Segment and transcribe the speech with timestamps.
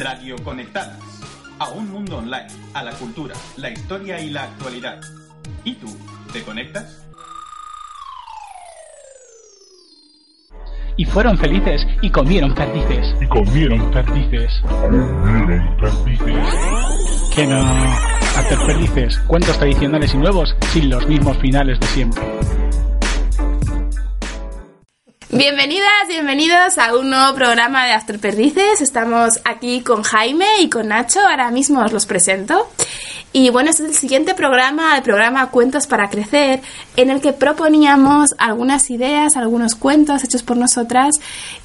[0.00, 0.98] Radio Conectadas.
[1.58, 4.98] A un mundo online, a la cultura, la historia y la actualidad.
[5.62, 5.94] ¿Y tú,
[6.32, 7.06] te conectas?
[10.96, 13.14] Y fueron felices y comieron perdices.
[13.20, 14.62] Y comieron perdices.
[14.62, 16.54] Comieron perdices.
[17.34, 17.60] Que no.
[17.60, 19.18] Hacer perdices.
[19.26, 22.22] Cuentos tradicionales y nuevos sin los mismos finales de siempre.
[25.40, 28.82] Bienvenidas, bienvenidos a un nuevo programa de After Perdices.
[28.82, 31.18] Estamos aquí con Jaime y con Nacho.
[31.20, 32.68] Ahora mismo os los presento.
[33.32, 36.60] Y bueno, este es el siguiente programa, el programa Cuentos para Crecer,
[36.94, 41.16] en el que proponíamos algunas ideas, algunos cuentos hechos por nosotras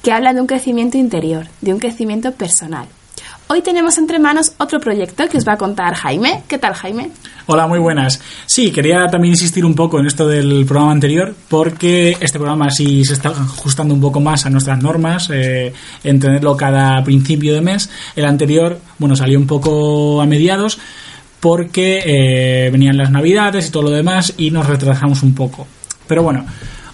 [0.02, 2.88] que hablan de un crecimiento interior, de un crecimiento personal.
[3.48, 6.42] Hoy tenemos entre manos otro proyecto que os va a contar Jaime.
[6.48, 7.12] ¿Qué tal, Jaime?
[7.46, 8.20] Hola, muy buenas.
[8.44, 13.04] Sí, quería también insistir un poco en esto del programa anterior, porque este programa sí
[13.04, 17.60] se está ajustando un poco más a nuestras normas, eh, en tenerlo cada principio de
[17.60, 17.88] mes.
[18.16, 20.80] El anterior, bueno, salió un poco a mediados,
[21.38, 25.68] porque eh, venían las navidades y todo lo demás, y nos retrasamos un poco.
[26.08, 26.44] Pero bueno,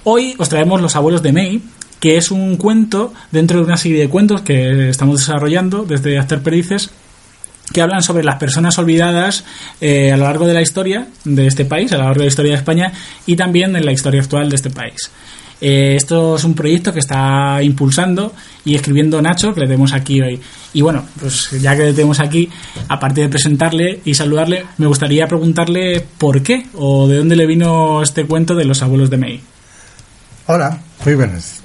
[0.04, 1.62] hoy os traemos Los abuelos de May,
[2.02, 6.42] que es un cuento dentro de una serie de cuentos que estamos desarrollando desde Hacer
[6.42, 6.90] Perices
[7.72, 9.44] que hablan sobre las personas olvidadas
[9.80, 12.30] eh, a lo largo de la historia de este país, a lo largo de la
[12.30, 12.92] historia de España
[13.24, 15.12] y también en la historia actual de este país.
[15.60, 20.20] Eh, esto es un proyecto que está impulsando y escribiendo Nacho, que le tenemos aquí
[20.20, 20.40] hoy.
[20.72, 22.50] Y bueno, pues ya que le tenemos aquí,
[22.88, 28.02] aparte de presentarle y saludarle, me gustaría preguntarle por qué o de dónde le vino
[28.02, 29.40] este cuento de los abuelos de May.
[30.48, 31.61] Hola, muy buenas.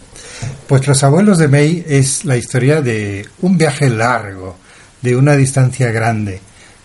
[0.67, 4.57] Pues Los abuelos de May es la historia de un viaje largo,
[5.01, 6.41] de una distancia grande,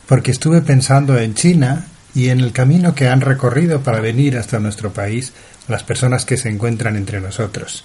[0.06, 4.60] porque estuve pensando en China y en el camino que han recorrido para venir hasta
[4.60, 5.32] nuestro país
[5.66, 7.84] las personas que se encuentran entre nosotros.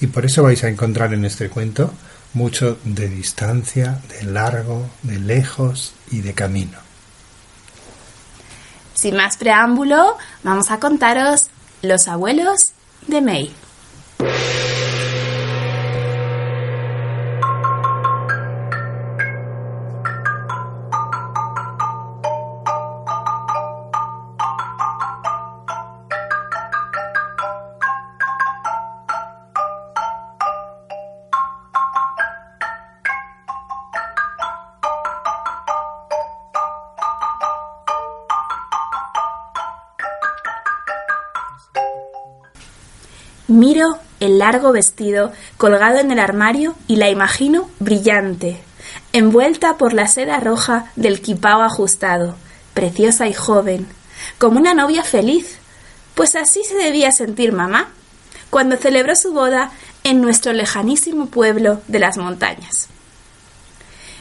[0.00, 1.94] Y por eso vais a encontrar en este cuento
[2.34, 6.78] mucho de distancia, de largo, de lejos y de camino.
[8.92, 11.48] Sin más preámbulo, vamos a contaros
[11.82, 12.72] Los abuelos
[13.06, 13.54] de May.
[43.68, 48.62] Miro el largo vestido colgado en el armario y la imagino brillante,
[49.12, 52.34] envuelta por la seda roja del quipao ajustado,
[52.72, 53.86] preciosa y joven,
[54.38, 55.58] como una novia feliz,
[56.14, 57.90] pues así se debía sentir mamá
[58.48, 59.70] cuando celebró su boda
[60.02, 62.88] en nuestro lejanísimo pueblo de las montañas.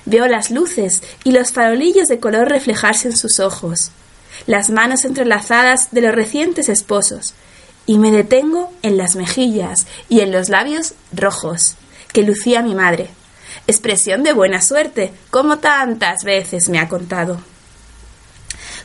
[0.04, 3.92] Veo las luces y los farolillos de color reflejarse en sus ojos,
[4.46, 7.34] las manos entrelazadas de los recientes esposos,
[7.88, 11.76] y me detengo en las mejillas y en los labios rojos
[12.14, 13.10] que lucía mi madre,
[13.66, 17.40] expresión de buena suerte, como tantas veces me ha contado.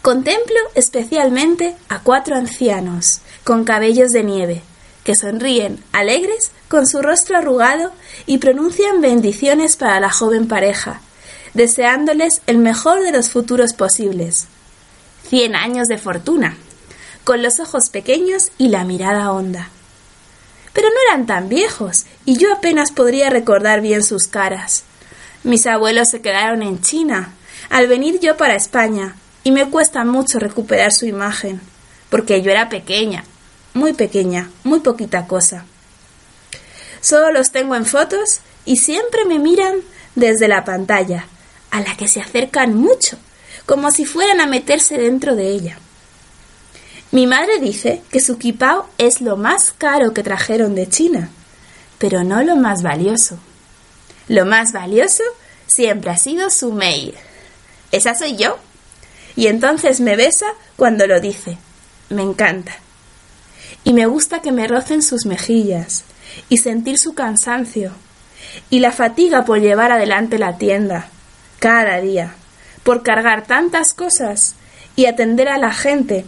[0.01, 4.63] Contemplo especialmente a cuatro ancianos con cabellos de nieve,
[5.05, 7.93] que sonríen alegres con su rostro arrugado
[8.27, 11.01] y pronuncian bendiciones para la joven pareja,
[11.55, 14.47] deseándoles el mejor de los futuros posibles.
[15.29, 16.57] Cien años de fortuna,
[17.25, 19.69] con los ojos pequeños y la mirada honda.
[20.73, 24.85] Pero no eran tan viejos, y yo apenas podría recordar bien sus caras.
[25.45, 27.35] Mis abuelos se quedaron en China,
[27.69, 31.61] al venir yo para España, y me cuesta mucho recuperar su imagen,
[32.11, 33.25] porque yo era pequeña,
[33.75, 35.65] muy pequeña, muy poquita cosa.
[37.01, 39.77] Solo los tengo en fotos y siempre me miran
[40.15, 41.27] desde la pantalla,
[41.71, 43.17] a la que se acercan mucho,
[43.67, 45.79] como si fueran a meterse dentro de ella.
[47.13, 51.29] Mi madre dice que su quipao es lo más caro que trajeron de China,
[51.99, 53.39] pero no lo más valioso.
[54.29, 55.23] Lo más valioso
[55.67, 57.15] siempre ha sido su mail.
[57.91, 58.57] Esa soy yo.
[59.37, 60.47] Y entonces me besa
[60.77, 61.59] cuando lo dice.
[62.09, 62.73] Me encanta.
[63.85, 66.05] Y me gusta que me rocen sus mejillas
[66.49, 67.93] y sentir su cansancio
[68.71, 71.09] y la fatiga por llevar adelante la tienda
[71.59, 72.33] cada día,
[72.85, 74.55] por cargar tantas cosas
[74.97, 76.25] y atender a la gente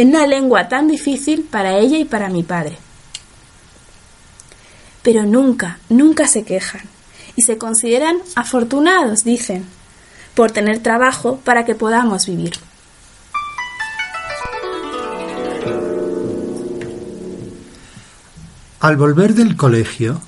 [0.00, 2.78] en una lengua tan difícil para ella y para mi padre.
[5.02, 6.80] Pero nunca, nunca se quejan
[7.36, 9.66] y se consideran afortunados, dicen,
[10.34, 12.54] por tener trabajo para que podamos vivir.
[18.80, 20.22] Al volver del colegio,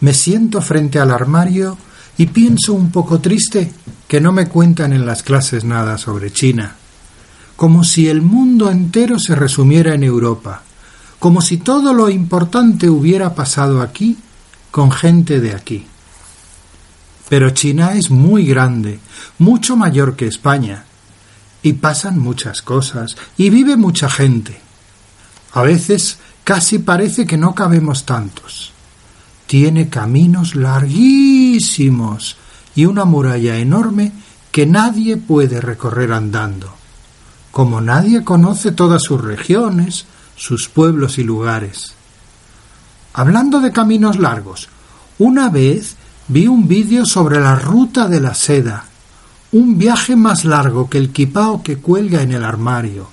[0.00, 1.78] me siento frente al armario
[2.18, 3.72] y pienso un poco triste
[4.08, 6.74] que no me cuentan en las clases nada sobre China,
[7.56, 10.62] como si el mundo entero se resumiera en Europa,
[11.18, 14.18] como si todo lo importante hubiera pasado aquí
[14.70, 15.86] con gente de aquí.
[17.28, 18.98] Pero China es muy grande,
[19.38, 20.84] mucho mayor que España,
[21.62, 24.60] y pasan muchas cosas, y vive mucha gente.
[25.52, 28.72] A veces casi parece que no cabemos tantos.
[29.46, 32.36] Tiene caminos larguísimos
[32.74, 34.12] y una muralla enorme
[34.50, 36.81] que nadie puede recorrer andando.
[37.52, 40.06] Como nadie conoce todas sus regiones,
[40.36, 41.94] sus pueblos y lugares.
[43.12, 44.68] Hablando de caminos largos,
[45.18, 45.96] una vez
[46.28, 48.86] vi un vídeo sobre la ruta de la seda,
[49.52, 53.10] un viaje más largo que el quipao que cuelga en el armario,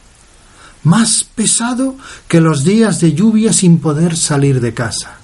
[0.84, 1.98] más pesado
[2.30, 5.18] que los días de lluvia sin poder salir de casa,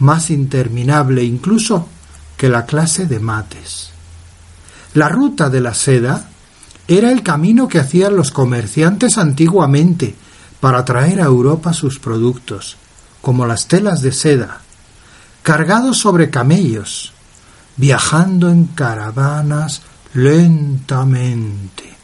[0.00, 1.86] más interminable incluso
[2.36, 3.90] que la clase de mates.
[4.94, 6.28] La ruta de la seda
[6.90, 10.16] era el camino que hacían los comerciantes antiguamente
[10.58, 12.78] para traer a Europa sus productos,
[13.20, 14.62] como las telas de seda,
[15.44, 17.12] cargados sobre camellos,
[17.76, 19.82] viajando en caravanas
[20.14, 21.94] lentamente,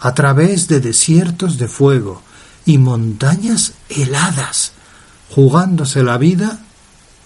[0.00, 2.22] a través de desiertos de fuego
[2.64, 4.72] y montañas heladas,
[5.28, 6.58] jugándose la vida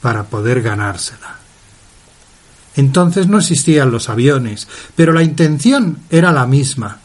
[0.00, 1.45] para poder ganársela.
[2.76, 7.00] Entonces no existían los aviones, pero la intención era la misma,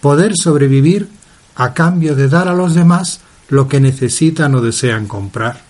[0.00, 1.08] poder sobrevivir
[1.54, 5.62] a cambio de dar a los demás lo que necesitan o desean comprar.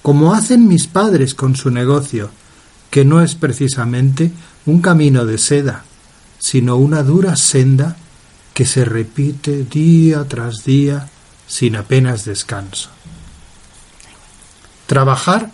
[0.00, 2.30] Como hacen mis padres con su negocio,
[2.90, 4.32] que no es precisamente
[4.64, 5.84] un camino de seda,
[6.38, 7.96] sino una dura senda
[8.54, 11.08] que se repite día tras día
[11.46, 12.88] sin apenas descanso.
[14.86, 15.50] Trabajar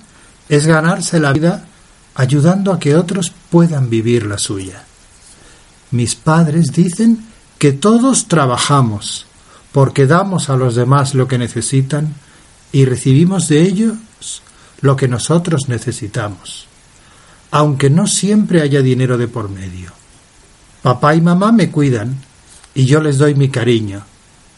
[0.48, 1.66] es ganarse la vida
[2.14, 4.84] ayudando a que otros puedan vivir la suya.
[5.90, 7.26] Mis padres dicen
[7.58, 9.26] que todos trabajamos
[9.72, 12.14] porque damos a los demás lo que necesitan
[12.72, 13.96] y recibimos de ellos
[14.80, 16.66] lo que nosotros necesitamos,
[17.50, 19.92] aunque no siempre haya dinero de por medio.
[20.82, 22.16] Papá y mamá me cuidan
[22.74, 24.02] y yo les doy mi cariño.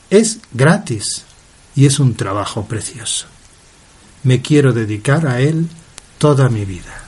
[0.09, 1.25] Es gratis
[1.77, 3.27] y es un trabajo precioso.
[4.23, 5.69] Me quiero dedicar a él
[6.19, 7.04] toda mi vida.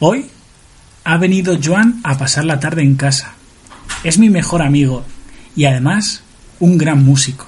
[0.00, 0.26] Hoy
[1.04, 3.34] ha venido Joan a pasar la tarde en casa.
[4.02, 5.04] Es mi mejor amigo
[5.54, 6.22] y además
[6.58, 7.46] un gran músico.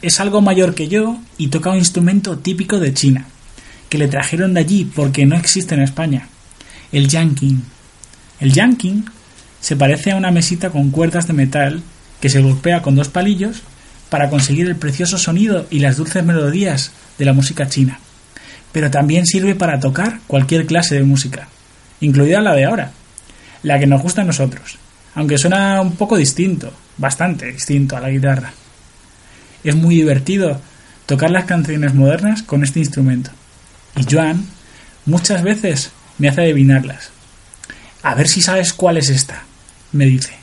[0.00, 3.26] Es algo mayor que yo y toca un instrumento típico de China,
[3.88, 6.28] que le trajeron de allí porque no existe en España
[6.90, 7.62] el yanking.
[8.40, 9.04] El yanking
[9.60, 11.82] se parece a una mesita con cuerdas de metal
[12.20, 13.62] que se golpea con dos palillos
[14.08, 17.98] para conseguir el precioso sonido y las dulces melodías de la música china.
[18.72, 21.48] Pero también sirve para tocar cualquier clase de música,
[22.00, 22.92] incluida la de ahora,
[23.62, 24.78] la que nos gusta a nosotros,
[25.14, 28.52] aunque suena un poco distinto, bastante distinto a la guitarra.
[29.62, 30.60] Es muy divertido
[31.06, 33.30] tocar las canciones modernas con este instrumento.
[33.96, 34.46] Y Joan
[35.04, 37.10] muchas veces me hace adivinarlas.
[38.02, 39.44] A ver si sabes cuál es esta,
[39.92, 40.41] me dice.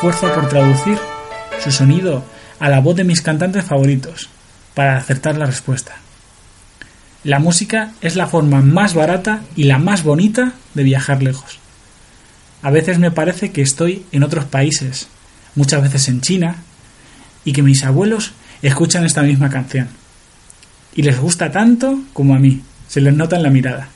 [0.00, 0.98] Esfuerzo por traducir
[1.62, 2.24] su sonido
[2.58, 4.30] a la voz de mis cantantes favoritos
[4.72, 5.96] para acertar la respuesta.
[7.22, 11.58] La música es la forma más barata y la más bonita de viajar lejos.
[12.62, 15.08] A veces me parece que estoy en otros países,
[15.54, 16.56] muchas veces en China,
[17.44, 19.88] y que mis abuelos escuchan esta misma canción.
[20.94, 23.88] Y les gusta tanto como a mí, se les nota en la mirada.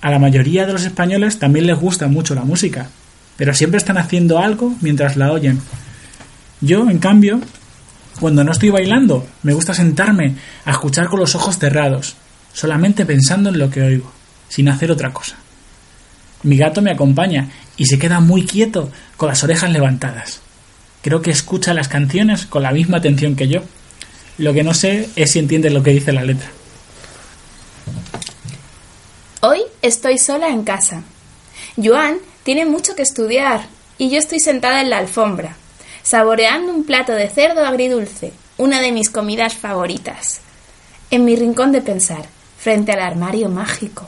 [0.00, 2.88] A la mayoría de los españoles también les gusta mucho la música,
[3.42, 5.60] pero siempre están haciendo algo mientras la oyen,
[6.60, 7.40] yo, en cambio,
[8.20, 12.14] cuando no estoy bailando, me gusta sentarme a escuchar con los ojos cerrados,
[12.52, 14.12] solamente pensando en lo que oigo,
[14.48, 15.34] sin hacer otra cosa.
[16.44, 20.40] Mi gato me acompaña y se queda muy quieto con las orejas levantadas.
[21.02, 23.64] Creo que escucha las canciones con la misma atención que yo.
[24.38, 26.48] Lo que no sé es si entiende lo que dice la letra.
[29.40, 31.02] Hoy estoy sola en casa.
[31.76, 33.66] Joan tiene mucho que estudiar
[33.98, 35.56] y yo estoy sentada en la alfombra,
[36.02, 40.40] saboreando un plato de cerdo agridulce, una de mis comidas favoritas,
[41.10, 42.26] en mi rincón de pensar,
[42.58, 44.06] frente al armario mágico.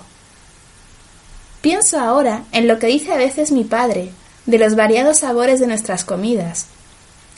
[1.61, 4.11] Pienso ahora en lo que dice a veces mi padre,
[4.47, 6.67] de los variados sabores de nuestras comidas.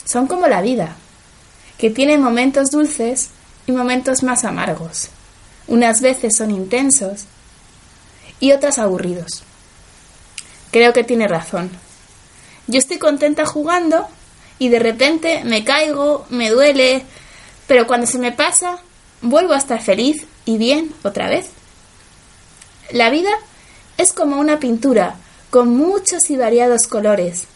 [0.03, 0.95] Son como la vida,
[1.77, 3.29] que tiene momentos dulces
[3.65, 5.09] y momentos más amargos.
[5.67, 7.25] Unas veces son intensos
[8.39, 9.43] y otras aburridos.
[10.71, 11.69] Creo que tiene razón.
[12.67, 14.07] Yo estoy contenta jugando
[14.59, 17.03] y de repente me caigo, me duele,
[17.67, 18.79] pero cuando se me pasa,
[19.21, 21.49] vuelvo a estar feliz y bien otra vez.
[22.91, 23.31] La vida
[23.97, 25.15] es como una pintura
[25.49, 27.47] con muchos y variados colores,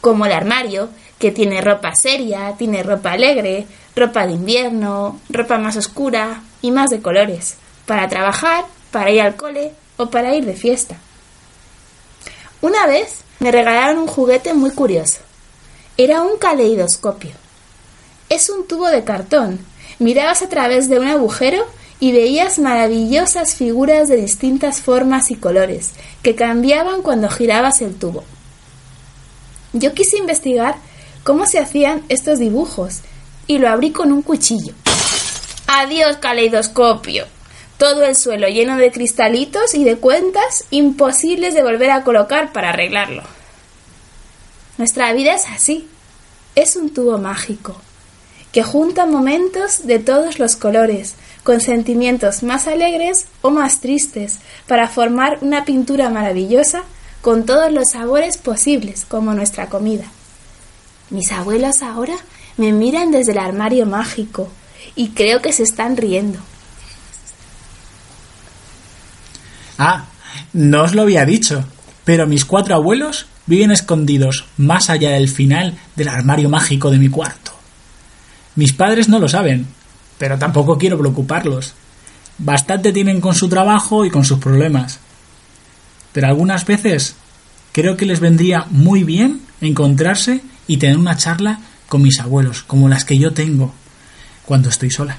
[0.00, 5.76] como el armario, que tiene ropa seria, tiene ropa alegre, ropa de invierno, ropa más
[5.76, 10.54] oscura y más de colores, para trabajar, para ir al cole o para ir de
[10.54, 10.98] fiesta.
[12.64, 15.18] Una vez me regalaron un juguete muy curioso.
[15.98, 17.32] Era un caleidoscopio.
[18.30, 19.58] Es un tubo de cartón.
[19.98, 21.66] Mirabas a través de un agujero
[22.00, 25.90] y veías maravillosas figuras de distintas formas y colores
[26.22, 28.24] que cambiaban cuando girabas el tubo.
[29.74, 30.76] Yo quise investigar
[31.22, 33.00] cómo se hacían estos dibujos
[33.46, 34.72] y lo abrí con un cuchillo.
[35.66, 37.26] Adiós, caleidoscopio.
[37.78, 42.70] Todo el suelo lleno de cristalitos y de cuentas imposibles de volver a colocar para
[42.70, 43.22] arreglarlo.
[44.78, 45.88] Nuestra vida es así.
[46.54, 47.76] Es un tubo mágico
[48.54, 54.38] que junta momentos de todos los colores, con sentimientos más alegres o más tristes,
[54.68, 56.84] para formar una pintura maravillosa
[57.20, 60.04] con todos los sabores posibles, como nuestra comida.
[61.10, 62.14] Mis abuelos ahora
[62.56, 64.48] me miran desde el armario mágico
[64.94, 66.38] y creo que se están riendo.
[69.78, 70.06] Ah,
[70.52, 71.64] no os lo había dicho,
[72.04, 77.08] pero mis cuatro abuelos viven escondidos más allá del final del armario mágico de mi
[77.08, 77.52] cuarto.
[78.56, 79.66] Mis padres no lo saben,
[80.18, 81.74] pero tampoco quiero preocuparlos.
[82.38, 85.00] Bastante tienen con su trabajo y con sus problemas.
[86.12, 87.16] Pero algunas veces
[87.72, 92.88] creo que les vendría muy bien encontrarse y tener una charla con mis abuelos, como
[92.88, 93.74] las que yo tengo
[94.44, 95.18] cuando estoy sola.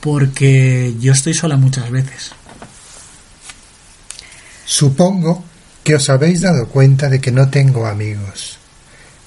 [0.00, 2.32] Porque yo estoy sola muchas veces.
[4.66, 5.44] Supongo
[5.84, 8.58] que os habéis dado cuenta de que no tengo amigos.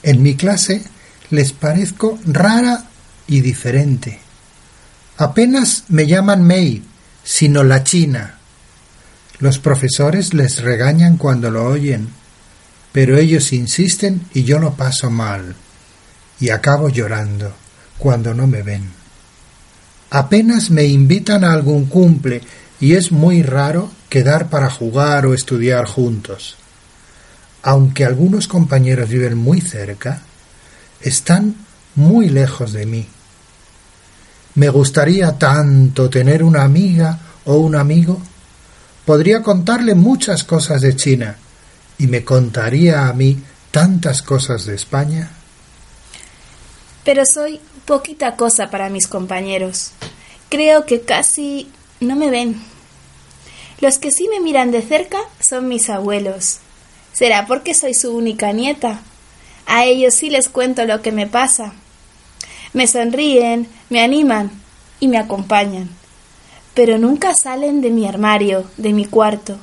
[0.03, 0.83] En mi clase
[1.29, 2.83] les parezco rara
[3.27, 4.19] y diferente.
[5.17, 6.83] Apenas me llaman May,
[7.23, 8.37] sino la China.
[9.39, 12.09] Los profesores les regañan cuando lo oyen,
[12.91, 15.55] pero ellos insisten y yo lo paso mal,
[16.41, 17.53] y acabo llorando
[17.97, 18.89] cuando no me ven.
[20.09, 22.41] Apenas me invitan a algún cumple
[22.79, 26.55] y es muy raro quedar para jugar o estudiar juntos.
[27.61, 30.21] Aunque algunos compañeros viven muy cerca,
[31.01, 31.55] están
[31.95, 33.07] muy lejos de mí.
[34.55, 38.21] Me gustaría tanto tener una amiga o un amigo.
[39.05, 41.35] Podría contarle muchas cosas de China
[41.97, 45.29] y me contaría a mí tantas cosas de España.
[47.03, 49.91] Pero soy poquita cosa para mis compañeros.
[50.49, 52.61] Creo que casi no me ven.
[53.81, 56.59] Los que sí me miran de cerca son mis abuelos.
[57.13, 59.01] ¿Será porque soy su única nieta?
[59.65, 61.73] A ellos sí les cuento lo que me pasa.
[62.73, 64.51] Me sonríen, me animan
[64.99, 65.89] y me acompañan.
[66.73, 69.57] Pero nunca salen de mi armario, de mi cuarto,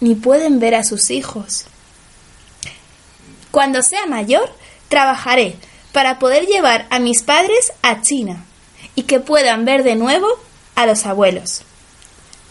[0.00, 1.66] ni pueden ver a sus hijos.
[3.50, 4.50] Cuando sea mayor,
[4.88, 5.56] trabajaré
[5.92, 8.44] para poder llevar a mis padres a China
[8.94, 10.28] y que puedan ver de nuevo
[10.74, 11.64] a los abuelos.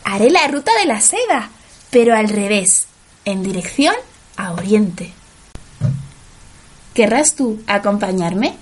[0.09, 1.49] Haré la ruta de la seda,
[1.89, 2.87] pero al revés,
[3.25, 3.93] en dirección
[4.37, 5.11] a Oriente.
[6.93, 8.55] ¿Querrás tú acompañarme?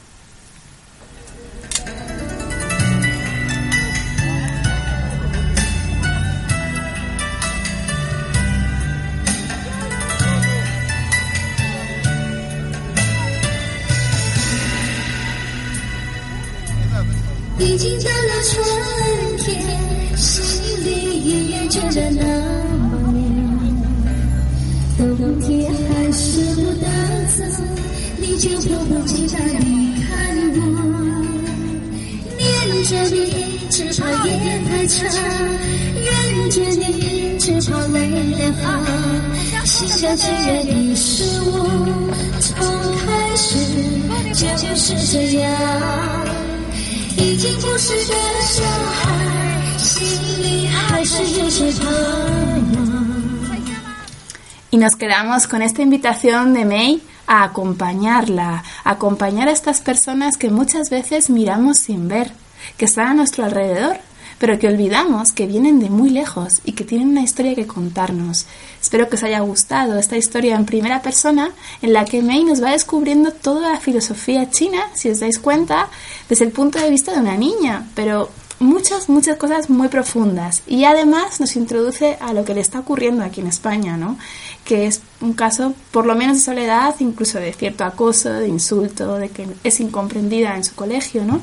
[54.72, 60.50] Y nos quedamos con esta invitación de May a acompañarla, acompañar a estas personas que
[60.50, 62.32] muchas veces miramos sin ver,
[62.78, 63.98] que están a nuestro alrededor,
[64.38, 68.46] pero que olvidamos que vienen de muy lejos y que tienen una historia que contarnos.
[68.82, 71.52] Espero que os haya gustado esta historia en primera persona
[71.82, 75.88] en la que Mei nos va descubriendo toda la filosofía china, si os dais cuenta,
[76.28, 78.30] desde el punto de vista de una niña, pero
[78.60, 80.64] muchas, muchas cosas muy profundas.
[80.68, 84.18] Y además nos introduce a lo que le está ocurriendo aquí en España, ¿no?
[84.64, 89.18] Que es un caso, por lo menos de soledad, incluso de cierto acoso, de insulto,
[89.18, 91.42] de que es incomprendida en su colegio, ¿no?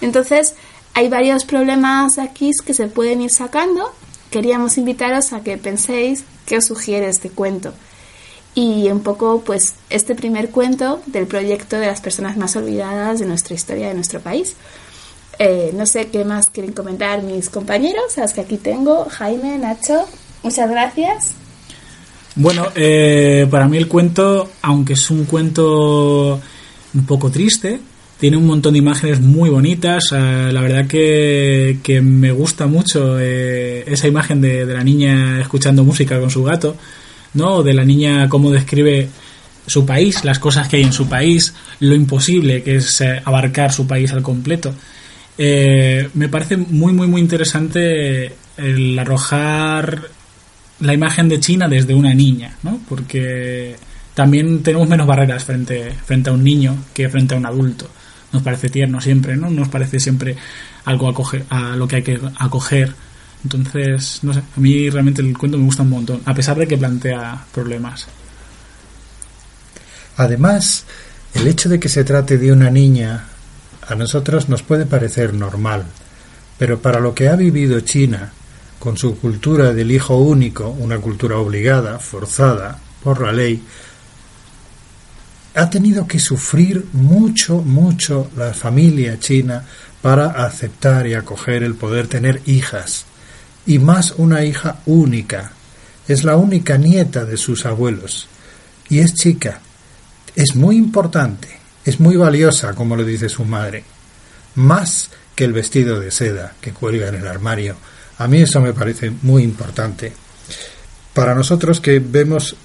[0.00, 0.54] Entonces,
[0.94, 3.92] hay varios problemas aquí que se pueden ir sacando.
[4.30, 7.72] Queríamos invitaros a que penséis qué os sugiere este cuento.
[8.54, 13.26] Y un poco, pues, este primer cuento del proyecto de las personas más olvidadas de
[13.26, 14.56] nuestra historia de nuestro país.
[15.38, 19.56] Eh, no sé qué más quieren comentar mis compañeros, a los que aquí tengo, Jaime,
[19.56, 20.04] Nacho,
[20.42, 21.34] muchas gracias.
[22.34, 26.40] Bueno, eh, para mí el cuento, aunque es un cuento
[26.92, 27.78] un poco triste,
[28.18, 30.12] tiene un montón de imágenes muy bonitas.
[30.12, 36.18] Eh, la verdad que, que, me gusta mucho esa imagen de, la niña escuchando música
[36.18, 36.76] con su gato,
[37.34, 37.62] ¿no?
[37.62, 39.08] De la niña cómo describe
[39.68, 43.86] su país, las cosas que hay en su país, lo imposible que es abarcar su
[43.86, 44.74] país al completo.
[45.40, 50.08] Eh, me parece muy, muy, muy interesante el arrojar
[50.80, 52.80] la imagen de China desde una niña, ¿no?
[52.88, 53.76] Porque
[54.14, 57.88] también tenemos menos barreras frente, frente a un niño que frente a un adulto.
[58.32, 59.48] Nos parece tierno siempre, ¿no?
[59.48, 60.36] Nos parece siempre
[60.84, 62.92] algo a, a lo que hay que acoger.
[63.44, 66.66] Entonces, no sé, a mí realmente el cuento me gusta un montón, a pesar de
[66.66, 68.08] que plantea problemas.
[70.16, 70.84] Además,
[71.34, 73.24] el hecho de que se trate de una niña
[73.88, 75.84] a nosotros nos puede parecer normal,
[76.58, 78.32] pero para lo que ha vivido China,
[78.78, 83.62] con su cultura del hijo único, una cultura obligada, forzada por la ley,
[85.54, 89.64] ha tenido que sufrir mucho, mucho la familia china
[90.02, 93.06] para aceptar y acoger el poder tener hijas,
[93.66, 95.52] y más una hija única.
[96.06, 98.28] Es la única nieta de sus abuelos,
[98.88, 99.60] y es chica.
[100.36, 101.57] Es muy importante
[101.88, 103.84] es muy valiosa, como lo dice su madre,
[104.56, 107.76] más que el vestido de seda que cuelga en el armario.
[108.18, 110.12] A mí eso me parece muy importante.
[111.14, 112.56] Para nosotros que vemos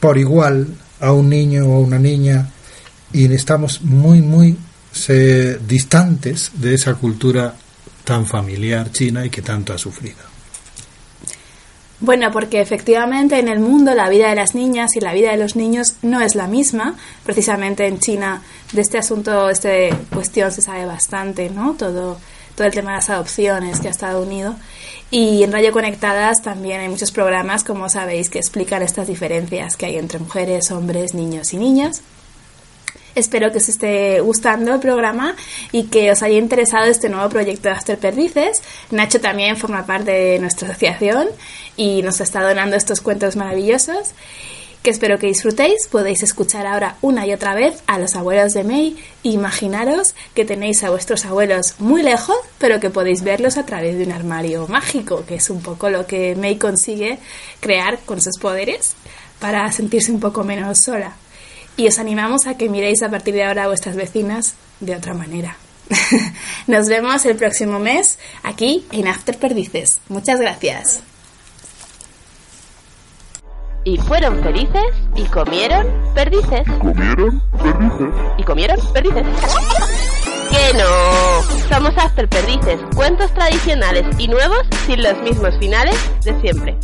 [0.00, 0.66] por igual
[1.00, 2.50] a un niño o a una niña
[3.12, 4.56] y estamos muy, muy
[5.66, 7.54] distantes de esa cultura
[8.04, 10.31] tan familiar china y que tanto ha sufrido.
[12.02, 15.36] Bueno, porque efectivamente en el mundo la vida de las niñas y la vida de
[15.36, 16.96] los niños no es la misma.
[17.24, 19.70] Precisamente en China de este asunto, esta
[20.12, 21.74] cuestión se sabe bastante, ¿no?
[21.74, 22.18] Todo,
[22.56, 24.56] todo el tema de las adopciones que ha estado unido.
[25.12, 29.86] Y en Radio Conectadas también hay muchos programas, como sabéis, que explican estas diferencias que
[29.86, 32.02] hay entre mujeres, hombres, niños y niñas.
[33.14, 35.36] Espero que os esté gustando el programa
[35.70, 38.62] y que os haya interesado este nuevo proyecto de After Perdices.
[38.90, 41.28] Nacho también forma parte de nuestra asociación
[41.76, 44.14] y nos está donando estos cuentos maravillosos
[44.82, 45.88] que espero que disfrutéis.
[45.88, 48.96] Podéis escuchar ahora una y otra vez a los abuelos de May.
[49.22, 54.04] Imaginaros que tenéis a vuestros abuelos muy lejos, pero que podéis verlos a través de
[54.04, 57.18] un armario mágico, que es un poco lo que May consigue
[57.60, 58.94] crear con sus poderes
[59.38, 61.12] para sentirse un poco menos sola
[61.76, 65.14] y os animamos a que miréis a partir de ahora a vuestras vecinas de otra
[65.14, 65.56] manera.
[66.66, 70.00] Nos vemos el próximo mes aquí en After Perdices.
[70.08, 71.02] Muchas gracias.
[73.84, 74.84] Y fueron felices
[75.16, 76.62] y comieron perdices.
[76.78, 78.14] ¿Comieron perdices?
[78.38, 79.26] Y comieron perdices.
[80.50, 81.68] ¡Que no!
[81.68, 86.76] Somos After Perdices, cuentos tradicionales y nuevos sin los mismos finales de siempre.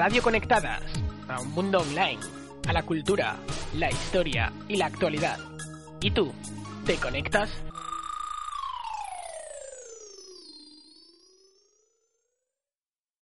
[0.00, 0.80] Radio Conectadas,
[1.28, 2.20] a un mundo online,
[2.66, 3.36] a la cultura,
[3.74, 5.38] la historia y la actualidad.
[6.00, 6.32] ¿Y tú?
[6.86, 7.50] ¿Te conectas?